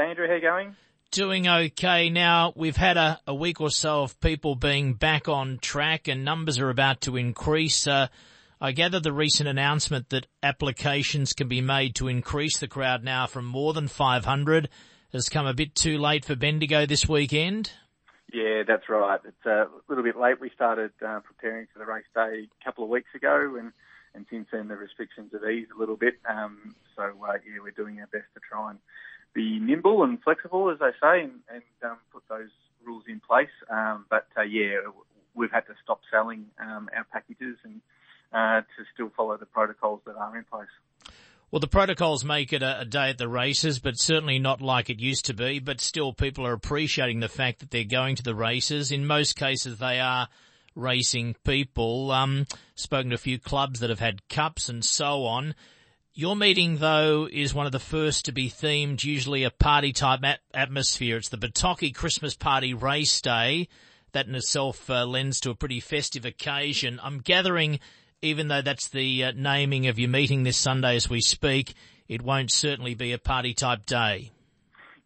Andrew, 0.00 0.26
how 0.26 0.34
you 0.34 0.40
going? 0.40 0.76
Doing 1.10 1.48
okay. 1.48 2.08
Now, 2.08 2.52
we've 2.56 2.76
had 2.76 2.96
a, 2.96 3.20
a 3.26 3.34
week 3.34 3.60
or 3.60 3.70
so 3.70 4.02
of 4.02 4.18
people 4.20 4.54
being 4.54 4.94
back 4.94 5.28
on 5.28 5.58
track 5.58 6.08
and 6.08 6.24
numbers 6.24 6.58
are 6.58 6.70
about 6.70 7.02
to 7.02 7.16
increase. 7.16 7.86
Uh, 7.86 8.08
I 8.60 8.72
gather 8.72 9.00
the 9.00 9.12
recent 9.12 9.48
announcement 9.48 10.10
that 10.10 10.26
applications 10.42 11.32
can 11.32 11.48
be 11.48 11.60
made 11.60 11.96
to 11.96 12.08
increase 12.08 12.58
the 12.58 12.68
crowd 12.68 13.04
now 13.04 13.26
from 13.26 13.44
more 13.44 13.72
than 13.72 13.88
500 13.88 14.68
has 15.12 15.28
come 15.28 15.46
a 15.46 15.52
bit 15.52 15.74
too 15.74 15.98
late 15.98 16.24
for 16.24 16.36
Bendigo 16.36 16.86
this 16.86 17.08
weekend. 17.08 17.72
Yeah, 18.32 18.62
that's 18.66 18.88
right. 18.88 19.20
It's 19.26 19.46
a 19.46 19.66
little 19.88 20.04
bit 20.04 20.16
late. 20.16 20.40
We 20.40 20.50
started 20.54 20.92
uh, 21.06 21.20
preparing 21.20 21.66
for 21.72 21.80
the 21.80 21.84
race 21.84 22.04
day 22.14 22.48
a 22.48 22.64
couple 22.64 22.84
of 22.84 22.88
weeks 22.88 23.10
ago, 23.14 23.56
and, 23.58 23.72
and 24.14 24.24
since 24.30 24.48
then 24.50 24.68
the 24.68 24.76
restrictions 24.76 25.32
have 25.32 25.44
eased 25.44 25.70
a 25.76 25.78
little 25.78 25.96
bit. 25.96 26.14
Um, 26.26 26.74
so 26.96 27.02
uh, 27.02 27.32
yeah, 27.44 27.60
we're 27.62 27.72
doing 27.72 28.00
our 28.00 28.06
best 28.06 28.32
to 28.34 28.40
try 28.48 28.70
and 28.70 28.78
be 29.34 29.58
nimble 29.58 30.02
and 30.02 30.22
flexible, 30.22 30.70
as 30.70 30.78
they 30.78 30.90
say, 31.00 31.22
and, 31.22 31.32
and 31.52 31.62
um, 31.84 31.98
put 32.12 32.22
those 32.28 32.50
rules 32.84 33.04
in 33.08 33.20
place. 33.20 33.48
Um, 33.70 34.06
but 34.10 34.26
uh, 34.36 34.42
yeah, 34.42 34.76
we've 35.34 35.50
had 35.50 35.66
to 35.66 35.74
stop 35.82 36.00
selling 36.10 36.46
um, 36.60 36.88
our 36.96 37.04
packages 37.12 37.56
and 37.64 37.80
uh, 38.32 38.60
to 38.60 38.84
still 38.94 39.10
follow 39.16 39.36
the 39.36 39.46
protocols 39.46 40.00
that 40.06 40.16
are 40.16 40.36
in 40.36 40.44
place. 40.44 40.68
Well, 41.50 41.60
the 41.60 41.68
protocols 41.68 42.24
make 42.24 42.52
it 42.54 42.62
a, 42.62 42.80
a, 42.80 42.84
day 42.86 43.10
at 43.10 43.18
the 43.18 43.28
races, 43.28 43.78
but 43.78 43.98
certainly 43.98 44.38
not 44.38 44.62
like 44.62 44.88
it 44.88 45.00
used 45.00 45.26
to 45.26 45.34
be. 45.34 45.58
But 45.58 45.82
still, 45.82 46.14
people 46.14 46.46
are 46.46 46.54
appreciating 46.54 47.20
the 47.20 47.28
fact 47.28 47.60
that 47.60 47.70
they're 47.70 47.84
going 47.84 48.16
to 48.16 48.22
the 48.22 48.34
races. 48.34 48.90
In 48.90 49.06
most 49.06 49.36
cases, 49.36 49.76
they 49.76 50.00
are 50.00 50.28
racing 50.74 51.36
people. 51.44 52.10
Um, 52.10 52.46
spoken 52.74 53.10
to 53.10 53.16
a 53.16 53.18
few 53.18 53.38
clubs 53.38 53.80
that 53.80 53.90
have 53.90 54.00
had 54.00 54.26
cups 54.30 54.70
and 54.70 54.82
so 54.82 55.26
on. 55.26 55.54
Your 56.14 56.36
meeting, 56.36 56.76
though, 56.76 57.28
is 57.30 57.54
one 57.54 57.66
of 57.66 57.72
the 57.72 57.78
first 57.78 58.26
to 58.26 58.32
be 58.32 58.50
themed, 58.50 59.02
usually 59.02 59.44
a 59.44 59.50
party 59.50 59.92
type 59.92 60.22
at- 60.24 60.40
atmosphere. 60.52 61.16
It's 61.16 61.30
the 61.30 61.38
Batocchi 61.38 61.94
Christmas 61.94 62.34
Party 62.34 62.74
Race 62.74 63.20
Day. 63.20 63.68
That 64.12 64.26
in 64.26 64.34
itself 64.34 64.90
uh, 64.90 65.06
lends 65.06 65.40
to 65.40 65.50
a 65.50 65.54
pretty 65.54 65.80
festive 65.80 66.26
occasion. 66.26 67.00
I'm 67.02 67.20
gathering 67.20 67.80
even 68.22 68.48
though 68.48 68.62
that's 68.62 68.88
the 68.88 69.24
uh, 69.24 69.32
naming 69.34 69.88
of 69.88 69.98
your 69.98 70.08
meeting 70.08 70.44
this 70.44 70.56
Sunday 70.56 70.96
as 70.96 71.10
we 71.10 71.20
speak, 71.20 71.74
it 72.08 72.22
won't 72.22 72.52
certainly 72.52 72.94
be 72.94 73.12
a 73.12 73.18
party 73.18 73.52
type 73.52 73.84
day. 73.84 74.30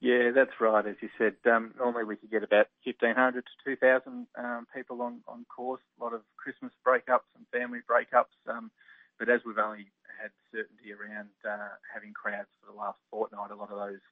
Yeah, 0.00 0.30
that's 0.34 0.60
right. 0.60 0.86
As 0.86 0.96
you 1.00 1.08
said, 1.16 1.34
um, 1.50 1.72
normally 1.78 2.04
we 2.04 2.16
could 2.16 2.30
get 2.30 2.44
about 2.44 2.66
1,500 2.84 3.42
to 3.42 3.76
2,000 3.76 4.26
um, 4.38 4.66
people 4.74 5.00
on, 5.00 5.20
on 5.26 5.46
course, 5.46 5.80
a 5.98 6.04
lot 6.04 6.12
of 6.12 6.20
Christmas 6.36 6.72
breakups 6.86 7.26
and 7.34 7.46
family 7.50 7.80
breakups. 7.88 8.36
Um, 8.46 8.70
but 9.18 9.30
as 9.30 9.40
we've 9.46 9.58
only 9.58 9.86
had 10.16 10.32
certainty 10.50 10.92
around 10.92 11.30
uh, 11.44 11.76
having 11.86 12.12
crowds 12.12 12.50
for 12.60 12.72
the 12.72 12.76
last 12.76 12.98
fortnight, 13.10 13.50
a 13.50 13.56
lot 13.56 13.70
of 13.70 13.78
those 13.78 14.02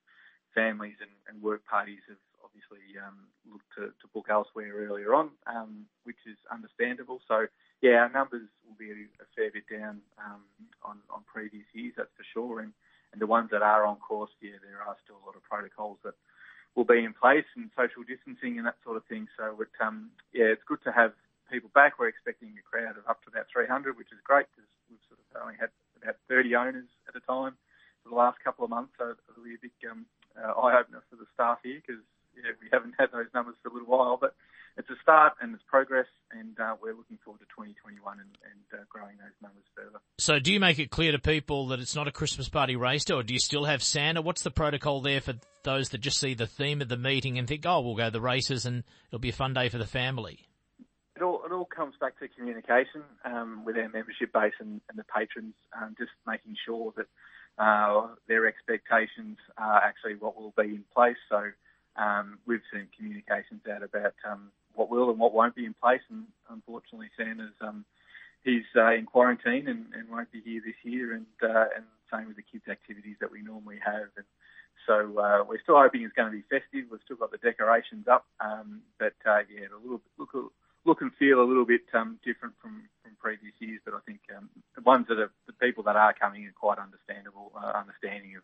families 0.54 0.96
and, 1.00 1.10
and 1.28 1.42
work 1.42 1.66
parties 1.66 2.00
have 2.08 2.20
obviously 2.44 2.94
um, 3.02 3.26
looked 3.50 3.66
to, 3.74 3.90
to, 3.98 4.06
book 4.14 4.30
elsewhere 4.30 4.86
earlier 4.86 5.12
on, 5.14 5.30
um, 5.50 5.84
which 6.04 6.22
is 6.26 6.38
understandable. 6.52 7.18
So 7.26 7.46
yeah, 7.82 8.06
our 8.06 8.12
numbers 8.12 8.46
will 8.62 8.78
be 8.78 9.10
a 9.18 9.26
fair 9.34 9.50
bit 9.50 9.66
down 9.66 10.00
um, 10.22 10.46
on, 10.84 11.02
on 11.10 11.26
previous 11.26 11.66
years, 11.74 11.94
that's 11.96 12.14
for 12.16 12.24
sure. 12.32 12.60
And, 12.60 12.72
and 13.12 13.20
the 13.20 13.26
ones 13.26 13.50
that 13.50 13.62
are 13.62 13.84
on 13.84 13.96
course, 13.96 14.30
yeah, 14.40 14.62
there 14.62 14.78
are 14.78 14.96
still 15.02 15.18
a 15.18 15.26
lot 15.26 15.34
of 15.34 15.42
protocols 15.42 15.98
that 16.04 16.14
will 16.74 16.86
be 16.86 17.02
in 17.02 17.14
place 17.14 17.46
and 17.56 17.70
social 17.74 18.02
distancing 18.02 18.58
and 18.58 18.66
that 18.66 18.78
sort 18.82 18.96
of 18.96 19.04
thing. 19.06 19.26
So, 19.38 19.54
it, 19.62 19.74
um, 19.82 20.10
yeah, 20.32 20.50
it's 20.54 20.66
good 20.66 20.82
to 20.84 20.92
have 20.92 21.12
people 21.50 21.70
back. 21.74 21.98
We're 21.98 22.10
expecting 22.10 22.54
a 22.54 22.64
crowd 22.66 22.98
of 22.98 23.06
up 23.08 23.22
to 23.24 23.30
about 23.30 23.46
300, 23.52 23.98
which 23.98 24.10
is 24.10 24.18
great 24.22 24.46
because 24.54 24.70
we've 24.90 25.02
sort 25.06 25.18
of 25.22 25.26
only 25.42 25.58
had 25.58 25.70
about 26.04 26.16
30 26.28 26.54
owners 26.54 26.88
at 27.08 27.16
a 27.16 27.20
time 27.24 27.56
for 28.02 28.10
the 28.10 28.14
last 28.14 28.38
couple 28.44 28.64
of 28.64 28.70
months. 28.70 28.92
So 28.98 29.16
it'll 29.28 29.44
be 29.44 29.56
a 29.56 29.62
big 29.62 29.72
um, 29.90 30.06
uh, 30.36 30.52
eye 30.52 30.78
opener 30.78 31.02
for 31.10 31.16
the 31.16 31.26
staff 31.34 31.58
here 31.64 31.80
because 31.80 32.02
yeah, 32.36 32.52
we 32.60 32.68
haven't 32.72 32.94
had 32.98 33.10
those 33.12 33.32
numbers 33.34 33.56
for 33.62 33.70
a 33.70 33.72
little 33.72 33.88
while. 33.88 34.18
But 34.20 34.34
it's 34.76 34.90
a 34.90 34.96
start 35.02 35.34
and 35.40 35.54
it's 35.54 35.62
progress, 35.68 36.06
and 36.32 36.58
uh, 36.58 36.74
we're 36.82 36.94
looking 36.94 37.18
forward 37.24 37.38
to 37.40 37.46
2021 37.46 38.18
and, 38.18 38.28
and 38.44 38.80
uh, 38.80 38.84
growing 38.88 39.16
those 39.18 39.34
numbers 39.40 39.62
further. 39.74 39.98
So, 40.18 40.38
do 40.38 40.52
you 40.52 40.60
make 40.60 40.78
it 40.78 40.90
clear 40.90 41.12
to 41.12 41.18
people 41.18 41.68
that 41.68 41.80
it's 41.80 41.94
not 41.94 42.08
a 42.08 42.12
Christmas 42.12 42.48
party 42.48 42.76
race 42.76 43.08
or 43.10 43.22
do 43.22 43.32
you 43.32 43.40
still 43.40 43.64
have 43.64 43.82
Santa? 43.82 44.22
What's 44.22 44.42
the 44.42 44.50
protocol 44.50 45.00
there 45.00 45.20
for 45.20 45.34
those 45.62 45.90
that 45.90 45.98
just 45.98 46.18
see 46.18 46.34
the 46.34 46.46
theme 46.46 46.82
of 46.82 46.88
the 46.88 46.96
meeting 46.96 47.38
and 47.38 47.46
think, 47.46 47.64
"Oh, 47.66 47.80
we'll 47.80 47.94
go 47.94 48.06
to 48.06 48.10
the 48.10 48.20
races 48.20 48.66
and 48.66 48.84
it'll 49.08 49.20
be 49.20 49.30
a 49.30 49.32
fun 49.32 49.54
day 49.54 49.68
for 49.68 49.78
the 49.78 49.86
family"? 49.86 50.46
It 51.16 51.22
all, 51.22 51.42
it 51.46 51.52
all 51.52 51.64
comes 51.64 51.94
back 52.00 52.18
to 52.18 52.28
communication 52.28 53.02
um, 53.24 53.64
with 53.64 53.76
our 53.76 53.88
membership 53.88 54.32
base 54.32 54.54
and, 54.58 54.80
and 54.88 54.98
the 54.98 55.04
patrons, 55.04 55.54
um, 55.80 55.94
just 55.96 56.10
making 56.26 56.56
sure 56.66 56.92
that 56.96 57.06
uh, 57.56 58.08
their 58.26 58.46
expectations 58.46 59.38
are 59.56 59.80
actually 59.80 60.16
what 60.16 60.36
will 60.36 60.52
be 60.56 60.74
in 60.74 60.84
place. 60.92 61.16
So 61.28 61.50
um, 61.96 62.38
we've 62.46 62.66
seen 62.72 62.88
communications 62.96 63.62
out 63.70 63.84
about 63.84 64.14
um, 64.28 64.50
what 64.74 64.90
will 64.90 65.10
and 65.10 65.18
what 65.18 65.32
won't 65.32 65.54
be 65.54 65.64
in 65.64 65.74
place. 65.74 66.02
And 66.10 66.24
unfortunately, 66.50 67.10
Santa's 67.16 67.54
um, 67.60 67.84
he's 68.42 68.66
uh, 68.76 68.92
in 68.92 69.06
quarantine 69.06 69.68
and, 69.68 69.86
and, 69.94 70.08
won't 70.10 70.32
be 70.32 70.42
here 70.44 70.62
this 70.64 70.74
year. 70.82 71.14
And 71.14 71.26
uh, 71.42 71.66
and 71.76 71.84
same 72.12 72.26
with 72.26 72.36
the 72.36 72.42
kids' 72.42 72.68
activities 72.68 73.16
that 73.20 73.30
we 73.30 73.40
normally 73.42 73.78
have. 73.84 74.10
And 74.16 74.26
so 74.86 75.18
uh, 75.18 75.44
we're 75.48 75.62
still 75.62 75.78
hoping 75.78 76.02
it's 76.02 76.14
going 76.14 76.30
to 76.30 76.36
be 76.36 76.44
festive. 76.50 76.90
We've 76.90 77.00
still 77.04 77.16
got 77.16 77.30
the 77.30 77.38
decorations 77.38 78.06
up, 78.08 78.26
um, 78.40 78.82
but 78.98 79.14
uh, 79.24 79.40
yeah, 79.48 79.66
a 79.72 79.80
little 79.80 80.02
look 80.18 80.52
look 80.84 81.00
and 81.00 81.12
feel 81.14 81.40
a 81.40 81.46
little 81.46 81.64
bit 81.64 81.82
um, 81.94 82.18
different 82.24 82.54
from, 82.60 82.88
from 83.02 83.12
previous 83.20 83.54
years. 83.58 83.80
But 83.84 83.94
I 83.94 84.00
think 84.06 84.20
um, 84.36 84.48
the 84.74 84.82
ones 84.82 85.06
that 85.08 85.18
are 85.18 85.30
the 85.46 85.52
people 85.54 85.84
that 85.84 85.96
are 85.96 86.12
coming 86.12 86.46
are 86.46 86.52
quite 86.52 86.78
understandable, 86.78 87.52
uh, 87.56 87.72
understanding 87.74 88.36
of 88.36 88.42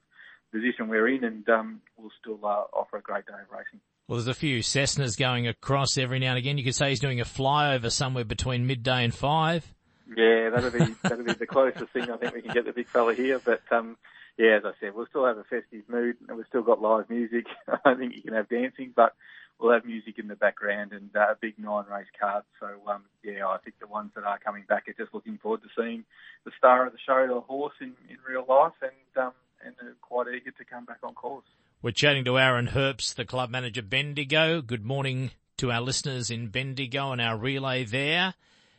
the 0.50 0.58
position 0.58 0.88
we're 0.88 1.08
in, 1.08 1.24
and 1.24 1.48
um, 1.48 1.80
we'll 1.96 2.12
still 2.20 2.38
uh, 2.44 2.64
offer 2.72 2.96
a 2.96 3.02
great 3.02 3.26
day 3.26 3.34
of 3.34 3.50
racing. 3.50 3.80
Well, 4.08 4.16
there's 4.16 4.26
a 4.26 4.34
few 4.34 4.58
Cessnas 4.58 5.16
going 5.16 5.46
across 5.46 5.96
every 5.96 6.18
now 6.18 6.30
and 6.30 6.38
again. 6.38 6.58
You 6.58 6.64
could 6.64 6.74
say 6.74 6.88
he's 6.88 6.98
doing 6.98 7.20
a 7.20 7.24
flyover 7.24 7.92
somewhere 7.92 8.24
between 8.24 8.66
midday 8.66 9.04
and 9.04 9.14
five. 9.14 9.72
Yeah, 10.16 10.50
that'll 10.50 10.72
be 10.72 10.94
that'll 11.02 11.24
be 11.24 11.34
the 11.34 11.46
closest 11.46 11.92
thing 11.92 12.10
I 12.10 12.16
think 12.16 12.34
we 12.34 12.42
can 12.42 12.52
get 12.52 12.64
the 12.64 12.72
big 12.72 12.88
fella 12.88 13.14
here. 13.14 13.38
But 13.38 13.62
um, 13.70 13.96
yeah, 14.40 14.56
as 14.56 14.62
I 14.64 14.72
said, 14.80 14.94
we'll 14.94 15.06
still 15.06 15.26
have 15.26 15.36
a 15.36 15.44
festive 15.44 15.84
mood, 15.86 16.16
and 16.26 16.34
we've 16.34 16.46
still 16.48 16.62
got 16.62 16.80
live 16.80 17.10
music. 17.10 17.44
I 17.68 17.76
don't 17.84 17.98
think 17.98 18.16
you 18.16 18.22
can 18.22 18.32
have 18.32 18.48
dancing, 18.48 18.92
but 18.96 19.14
we'll 19.58 19.74
have 19.74 19.84
music 19.84 20.18
in 20.18 20.28
the 20.28 20.34
background 20.34 20.92
and 20.92 21.10
uh, 21.14 21.32
a 21.32 21.36
big 21.38 21.58
nine 21.58 21.84
race 21.92 22.08
card. 22.18 22.44
So 22.58 22.66
um, 22.90 23.04
yeah, 23.22 23.46
I 23.46 23.58
think 23.58 23.76
the 23.80 23.86
ones 23.86 24.12
that 24.14 24.24
are 24.24 24.38
coming 24.38 24.64
back 24.66 24.88
are 24.88 24.94
just 24.94 25.12
looking 25.12 25.36
forward 25.36 25.60
to 25.62 25.68
seeing 25.76 26.04
the 26.46 26.52
star 26.56 26.86
of 26.86 26.92
the 26.92 26.98
show, 27.06 27.26
the 27.28 27.40
horse, 27.40 27.74
in, 27.82 27.92
in 28.08 28.16
real 28.26 28.46
life, 28.48 28.72
and 28.80 29.26
um, 29.26 29.32
and 29.62 29.74
are 29.86 29.94
quite 30.00 30.28
eager 30.28 30.52
to 30.52 30.64
come 30.64 30.86
back 30.86 31.00
on 31.02 31.12
course. 31.12 31.44
We're 31.82 31.90
chatting 31.90 32.24
to 32.24 32.38
Aaron 32.38 32.68
Herbst, 32.68 33.16
the 33.16 33.26
club 33.26 33.50
manager 33.50 33.82
Bendigo. 33.82 34.62
Good 34.62 34.86
morning 34.86 35.32
to 35.58 35.70
our 35.70 35.82
listeners 35.82 36.30
in 36.30 36.48
Bendigo 36.48 37.12
and 37.12 37.20
our 37.20 37.36
relay 37.36 37.84
there. 37.84 38.32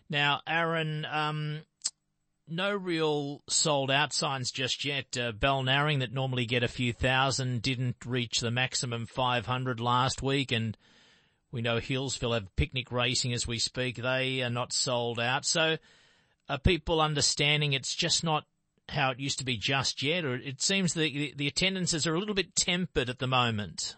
Now, 0.10 0.42
Aaron, 0.48 1.06
um, 1.06 1.62
no 2.48 2.76
real 2.76 3.42
sold 3.48 3.92
out 3.92 4.14
signs 4.14 4.52
just 4.52 4.86
yet. 4.86 5.18
Uh, 5.18 5.32
Balnarring 5.32 6.00
that 6.00 6.14
normally 6.14 6.46
get 6.46 6.64
a 6.64 6.68
few 6.68 6.94
thousand 6.94 7.62
didn't 7.62 7.98
reach 8.06 8.40
the 8.40 8.52
maximum 8.52 9.06
500 9.06 9.80
last 9.80 10.22
week 10.22 10.52
and 10.52 10.78
we 11.52 11.62
know 11.62 11.78
Healesville 11.78 12.34
have 12.34 12.56
picnic 12.56 12.92
racing 12.92 13.34
as 13.34 13.46
we 13.46 13.60
speak. 13.60 13.98
They 13.98 14.42
are 14.42 14.50
not 14.50 14.74
sold 14.74 15.20
out. 15.20 15.46
So 15.46 15.78
are 16.48 16.58
people 16.60 17.02
understanding 17.02 17.74
it's 17.74 17.94
just 17.94 18.24
not 18.24 18.46
how 18.90 19.12
it 19.12 19.20
used 19.20 19.40
to 19.40 19.46
be 19.46 19.58
just 19.58 20.04
yet, 20.04 20.26
or 20.26 20.36
it 20.36 20.62
seems 20.62 20.94
the 20.94 21.34
the 21.36 21.48
attendances 21.48 22.06
are 22.06 22.16
a 22.16 22.20
little 22.20 22.36
bit 22.36 22.56
tempered 22.56 23.10
at 23.10 23.20
the 23.20 23.28
moment. 23.28 23.96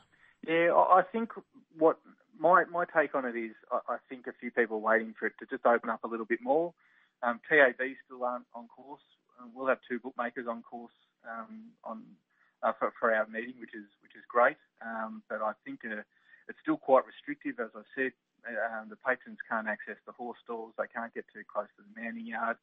Yeah, 0.48 0.72
I 0.74 1.02
think 1.12 1.32
what 1.78 1.98
my 2.38 2.66
my 2.66 2.86
take 2.86 3.16
on 3.16 3.26
it 3.26 3.36
is, 3.36 3.52
I, 3.72 3.98
think 4.10 4.28
a 4.28 4.34
few 4.40 4.52
people 4.52 4.78
are 4.78 4.80
waiting 4.80 5.14
for 5.18 5.26
it 5.26 5.34
to 5.40 5.46
just 5.46 5.66
open 5.66 5.90
up 5.90 6.04
a 6.04 6.08
little 6.08 6.26
bit 6.26 6.40
more. 6.42 6.74
Um, 7.24 7.40
TAB 7.48 7.80
still 8.06 8.24
aren't 8.24 8.46
on 8.54 8.68
course. 8.68 9.02
Um, 9.40 9.52
we'll 9.56 9.68
have 9.68 9.80
two 9.88 10.00
bookmakers 10.00 10.46
on 10.48 10.62
course 10.62 10.94
um, 11.24 11.72
on 11.84 12.04
uh, 12.62 12.72
for, 12.78 12.94
for, 13.00 13.14
our 13.16 13.28
meeting, 13.28 13.56
which 13.60 13.74
is 13.74 13.88
which 14.04 14.16
is 14.16 14.24
great. 14.28 14.60
Um, 14.84 15.24
but 15.30 15.42
I 15.42 15.54
think 15.66 15.82
uh, 15.88 16.04
it's 16.48 16.60
still 16.62 16.78
quite 16.78 17.08
restrictive, 17.08 17.60
as 17.60 17.72
I 17.76 17.84
said. 17.96 18.12
Uh, 18.44 18.84
the 18.92 19.00
patrons 19.00 19.40
can't 19.48 19.72
access 19.72 19.96
the 20.06 20.12
horse 20.12 20.38
stalls. 20.44 20.76
They 20.78 20.92
can't 20.92 21.14
get 21.16 21.24
too 21.32 21.48
close 21.48 21.72
to 21.80 21.84
the 21.84 21.96
mounting 21.96 22.28
yard. 22.28 22.58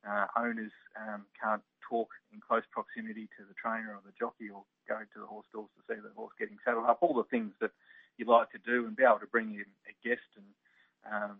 Uh, 0.00 0.26
owners 0.36 0.72
um, 0.96 1.28
can't 1.36 1.64
talk 1.84 2.08
in 2.32 2.40
close 2.40 2.64
proximity 2.72 3.28
to 3.36 3.44
the 3.44 3.56
trainer 3.58 3.92
or 3.92 4.00
the 4.04 4.16
jockey 4.16 4.48
or 4.48 4.64
go 4.88 4.96
to 4.96 5.18
the 5.20 5.26
horse 5.26 5.44
stalls 5.48 5.68
to 5.76 5.82
see 5.84 6.00
the 6.00 6.14
horse 6.16 6.32
getting 6.38 6.56
saddled 6.64 6.86
up, 6.86 6.98
all 7.00 7.12
the 7.12 7.28
things 7.28 7.52
that 7.60 7.72
you 8.16 8.24
like 8.24 8.48
to 8.52 8.60
do 8.64 8.86
and 8.86 8.96
be 8.96 9.04
able 9.04 9.20
to 9.20 9.28
bring 9.28 9.52
in 9.52 9.68
a 9.88 9.94
guest 10.00 10.24
and 10.36 10.48
um, 11.04 11.36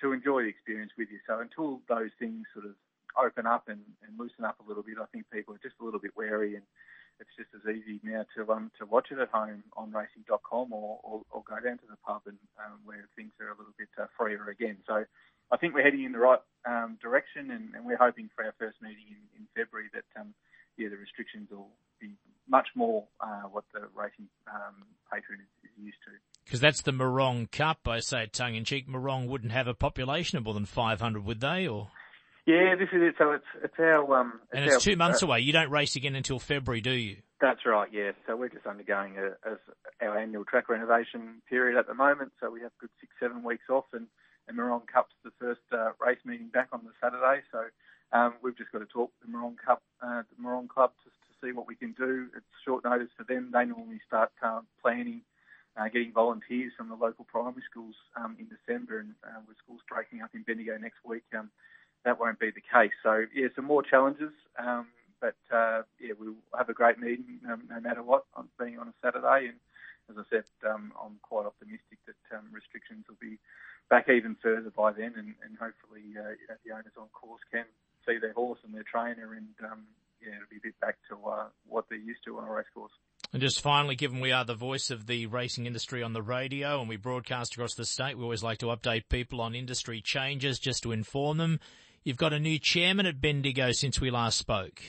to 0.00 0.12
enjoy 0.12 0.42
the 0.42 0.48
experience 0.48 0.92
with 0.96 1.08
you. 1.10 1.18
So 1.26 1.40
until 1.40 1.80
those 1.88 2.10
things 2.18 2.46
sort 2.54 2.66
of 2.66 2.74
open 3.18 3.46
up 3.46 3.68
and, 3.68 3.80
and 4.06 4.18
loosen 4.18 4.44
up 4.44 4.56
a 4.60 4.68
little 4.68 4.82
bit, 4.82 4.96
I 5.00 5.06
think 5.12 5.26
people 5.30 5.54
are 5.54 5.62
just 5.62 5.76
a 5.80 5.84
little 5.84 6.00
bit 6.00 6.16
wary 6.16 6.54
and 6.54 6.64
it's 7.20 7.34
just 7.34 7.50
as 7.50 7.66
easy 7.66 7.98
now 8.04 8.22
to 8.36 8.46
um 8.52 8.70
to 8.78 8.86
watch 8.86 9.10
it 9.10 9.18
at 9.18 9.28
home 9.30 9.64
on 9.76 9.90
racing.com 9.90 10.72
or, 10.72 11.00
or, 11.02 11.22
or 11.30 11.42
go 11.42 11.58
down 11.58 11.78
to 11.78 11.88
the 11.90 11.98
pub 12.06 12.22
and 12.26 12.38
um, 12.62 12.78
where 12.84 13.08
things 13.16 13.32
are 13.40 13.50
a 13.50 13.58
little 13.58 13.74
bit 13.76 13.90
uh, 13.98 14.06
freer 14.16 14.48
again. 14.50 14.78
So 14.86 15.04
I 15.50 15.56
think 15.56 15.74
we're 15.74 15.82
heading 15.82 16.04
in 16.04 16.12
the 16.12 16.22
right 16.22 16.38
um, 16.68 16.98
direction, 17.00 17.50
and, 17.50 17.74
and, 17.74 17.84
we're 17.84 17.96
hoping 17.96 18.28
for 18.36 18.44
our 18.44 18.54
first 18.58 18.76
meeting 18.82 19.08
in, 19.08 19.22
in 19.40 19.42
February 19.56 19.88
that 19.94 20.04
um, 20.20 20.34
yeah, 20.76 20.88
the 20.88 20.96
restrictions 20.96 21.48
will 21.50 21.72
be 22.00 22.12
much 22.48 22.68
more 22.74 23.04
uh, 23.20 23.48
what 23.50 23.64
the 23.72 23.88
racing 23.96 24.28
um, 24.46 24.84
patron 25.10 25.40
is, 25.40 25.50
used 25.78 25.98
to. 26.06 26.12
Because 26.44 26.60
that's 26.60 26.82
the 26.82 26.92
Marong 26.92 27.50
Cup. 27.50 27.86
I 27.86 28.00
say 28.00 28.26
tongue 28.26 28.54
in 28.54 28.64
cheek. 28.64 28.88
Marong 28.88 29.28
wouldn't 29.28 29.52
have 29.52 29.66
a 29.66 29.74
population 29.74 30.38
of 30.38 30.44
more 30.44 30.54
than 30.54 30.64
500, 30.64 31.24
would 31.24 31.40
they? 31.40 31.66
Or 31.66 31.90
yeah, 32.46 32.76
this 32.76 32.88
is 32.92 33.02
it. 33.02 33.14
So 33.18 33.32
it's 33.32 33.44
it's 33.62 33.78
our 33.78 34.20
um, 34.20 34.40
it's 34.44 34.54
and 34.54 34.64
it's 34.64 34.74
our, 34.76 34.80
two 34.80 34.96
months 34.96 35.22
uh, 35.22 35.26
away. 35.26 35.40
You 35.40 35.52
don't 35.52 35.70
race 35.70 35.96
again 35.96 36.14
until 36.14 36.38
February, 36.38 36.80
do 36.80 36.92
you? 36.92 37.16
That's 37.42 37.66
right. 37.66 37.90
Yeah. 37.92 38.12
So 38.26 38.36
we're 38.36 38.48
just 38.48 38.66
undergoing 38.66 39.16
a, 39.18 39.52
a, 39.52 39.58
our 40.00 40.16
annual 40.16 40.46
track 40.46 40.70
renovation 40.70 41.42
period 41.46 41.78
at 41.78 41.86
the 41.86 41.92
moment. 41.92 42.32
So 42.40 42.50
we 42.50 42.62
have 42.62 42.72
good 42.80 42.88
six 43.00 43.12
seven 43.20 43.42
weeks 43.42 43.68
off, 43.68 43.84
and 43.92 44.06
and 44.48 44.56
Marong 44.56 44.86
Cup's 44.90 45.12
the 45.24 45.30
first 45.38 45.60
uh, 45.72 45.90
race 46.00 46.20
meeting 46.24 46.48
back 46.48 46.68
on 46.72 46.80
the 46.84 46.92
Saturday. 47.02 47.42
So 47.52 47.64
um, 48.16 48.34
we've 48.42 48.56
just 48.56 48.72
got 48.72 48.78
to 48.78 48.86
talk 48.86 49.12
to 49.20 49.26
the 49.26 49.32
Marong 49.36 49.56
Cup, 49.62 49.82
uh, 50.02 50.22
the 50.22 50.42
Marong 50.42 50.68
Club, 50.68 50.92
to, 51.04 51.10
to 51.10 51.46
see 51.46 51.52
what 51.52 51.68
we 51.68 51.74
can 51.74 51.92
do. 51.92 52.28
It's 52.34 52.46
short 52.64 52.82
notice 52.82 53.10
for 53.14 53.24
them. 53.24 53.50
They 53.52 53.66
normally 53.66 54.00
start 54.06 54.30
uh, 54.42 54.60
planning 54.80 55.17
getting 55.88 56.12
volunteers 56.12 56.72
from 56.76 56.88
the 56.88 56.94
local 56.94 57.24
primary 57.24 57.62
schools 57.68 57.94
um, 58.16 58.36
in 58.38 58.46
December, 58.48 59.00
and 59.00 59.14
uh, 59.24 59.40
with 59.46 59.56
schools 59.58 59.80
breaking 59.88 60.22
up 60.22 60.30
in 60.34 60.42
Bendigo 60.42 60.76
next 60.78 60.98
week, 61.04 61.24
um, 61.36 61.50
that 62.04 62.18
won't 62.18 62.38
be 62.38 62.50
the 62.50 62.62
case. 62.62 62.92
So 63.02 63.24
yeah, 63.34 63.48
some 63.54 63.64
more 63.64 63.82
challenges, 63.82 64.32
um, 64.58 64.86
but 65.20 65.36
uh, 65.52 65.82
yeah, 66.00 66.12
we'll 66.18 66.40
have 66.56 66.68
a 66.68 66.74
great 66.74 66.98
meeting 66.98 67.40
um, 67.50 67.62
no 67.68 67.80
matter 67.80 68.02
what, 68.02 68.24
on 68.34 68.48
being 68.58 68.78
on 68.78 68.88
a 68.88 68.94
Saturday. 69.02 69.48
And 69.48 69.58
as 70.10 70.16
I 70.16 70.24
said, 70.30 70.44
um, 70.68 70.92
I'm 71.02 71.18
quite 71.22 71.46
optimistic 71.46 71.98
that 72.06 72.36
um, 72.36 72.46
restrictions 72.52 73.04
will 73.08 73.20
be 73.20 73.38
back 73.90 74.08
even 74.08 74.36
further 74.42 74.70
by 74.70 74.92
then, 74.92 75.14
and, 75.16 75.34
and 75.44 75.58
hopefully 75.58 76.14
uh, 76.16 76.34
the 76.64 76.72
owners 76.72 76.96
on 76.96 77.08
course 77.08 77.42
can 77.52 77.64
see 78.06 78.18
their 78.18 78.32
horse 78.32 78.60
and 78.64 78.74
their 78.74 78.84
trainer, 78.84 79.34
and 79.34 79.48
yeah, 80.22 80.34
it'll 80.34 80.50
be 80.50 80.56
a 80.56 80.66
bit 80.68 80.80
back 80.80 80.96
to 81.08 81.14
uh, 81.28 81.46
what 81.66 81.86
they're 81.88 81.98
used 81.98 82.24
to 82.24 82.38
on 82.38 82.44
a 82.44 82.50
race 82.50 82.66
course. 82.74 82.92
And 83.32 83.42
just 83.42 83.60
finally, 83.60 83.94
given 83.94 84.20
we 84.20 84.32
are 84.32 84.44
the 84.44 84.54
voice 84.54 84.90
of 84.90 85.06
the 85.06 85.26
racing 85.26 85.66
industry 85.66 86.02
on 86.02 86.14
the 86.14 86.22
radio 86.22 86.80
and 86.80 86.88
we 86.88 86.96
broadcast 86.96 87.54
across 87.54 87.74
the 87.74 87.84
state, 87.84 88.16
we 88.16 88.22
always 88.24 88.42
like 88.42 88.58
to 88.58 88.66
update 88.66 89.10
people 89.10 89.42
on 89.42 89.54
industry 89.54 90.00
changes 90.00 90.58
just 90.58 90.82
to 90.84 90.92
inform 90.92 91.36
them. 91.36 91.60
You've 92.04 92.16
got 92.16 92.32
a 92.32 92.40
new 92.40 92.58
chairman 92.58 93.04
at 93.04 93.20
Bendigo 93.20 93.72
since 93.72 94.00
we 94.00 94.10
last 94.10 94.38
spoke. 94.38 94.80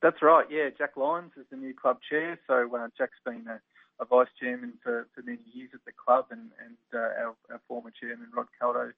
That's 0.00 0.22
right, 0.22 0.46
yeah. 0.50 0.70
Jack 0.76 0.96
Lyons 0.96 1.32
is 1.36 1.44
the 1.50 1.56
new 1.56 1.74
club 1.74 1.98
chair. 2.08 2.40
So 2.46 2.74
uh, 2.74 2.88
Jack's 2.96 3.18
been 3.26 3.46
a, 3.46 3.60
a, 4.02 4.06
vice 4.06 4.28
chairman 4.40 4.72
for, 4.82 5.06
for 5.14 5.22
many 5.22 5.42
years 5.52 5.70
at 5.74 5.84
the 5.84 5.92
club 5.92 6.26
and, 6.30 6.50
and 6.64 6.76
uh, 6.94 6.98
our, 6.98 7.34
our, 7.50 7.60
former 7.68 7.92
chairman, 8.00 8.28
Rod 8.34 8.46
Caldo, 8.58 8.92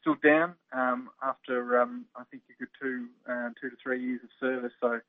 stood 0.00 0.20
down 0.20 0.54
um, 0.72 1.10
after, 1.22 1.80
um, 1.80 2.06
I 2.16 2.24
think, 2.24 2.42
a 2.50 2.58
good 2.58 2.70
two, 2.80 3.06
uh, 3.30 3.50
two 3.60 3.70
to 3.70 3.76
three 3.80 4.02
years 4.04 4.20
of 4.24 4.30
service. 4.40 4.72
So 4.80 5.00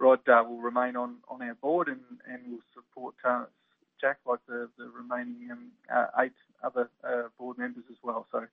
Rod 0.00 0.26
uh, 0.28 0.42
will 0.48 0.58
remain 0.58 0.96
on, 0.96 1.16
on 1.28 1.42
our 1.42 1.54
board 1.54 1.88
and, 1.88 2.00
and 2.26 2.50
will 2.50 2.64
support 2.74 3.14
uh, 3.22 3.44
Jack 4.00 4.18
like 4.26 4.40
the, 4.48 4.68
the 4.78 4.88
remaining 4.88 5.50
um, 5.52 5.70
uh, 5.94 6.06
eight 6.20 6.32
other 6.64 6.90
uh, 7.04 7.28
board 7.38 7.58
members 7.58 7.84
as 7.90 7.98
well. 8.02 8.26
So 8.32 8.46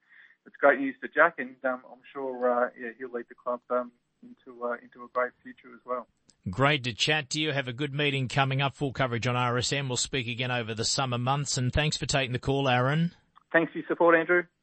it's 0.45 0.55
great 0.57 0.79
news 0.79 0.95
for 0.99 1.07
Jack, 1.07 1.35
and 1.37 1.55
um, 1.63 1.81
I'm 1.89 2.01
sure 2.13 2.51
uh, 2.51 2.69
yeah, 2.79 2.89
he'll 2.99 3.11
lead 3.11 3.25
the 3.29 3.35
club 3.35 3.61
um, 3.69 3.91
into 4.21 4.63
uh, 4.65 4.73
into 4.83 5.05
a 5.05 5.07
great 5.13 5.31
future 5.41 5.73
as 5.73 5.81
well. 5.85 6.05
Great 6.49 6.83
to 6.83 6.93
chat 6.93 7.29
to 7.31 7.39
you. 7.39 7.51
Have 7.51 7.67
a 7.67 7.73
good 7.73 7.93
meeting 7.93 8.27
coming 8.27 8.61
up. 8.61 8.75
Full 8.75 8.93
coverage 8.93 9.27
on 9.27 9.35
RSN. 9.35 9.87
We'll 9.87 9.97
speak 9.97 10.27
again 10.27 10.51
over 10.51 10.73
the 10.73 10.85
summer 10.85 11.17
months. 11.17 11.57
And 11.57 11.73
thanks 11.73 11.97
for 11.97 12.05
taking 12.05 12.31
the 12.31 12.39
call, 12.39 12.69
Aaron. 12.69 13.11
Thanks 13.51 13.71
for 13.71 13.79
your 13.79 13.87
support, 13.87 14.15
Andrew. 14.15 14.43